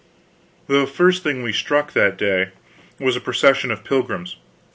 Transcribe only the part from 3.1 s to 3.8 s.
a procession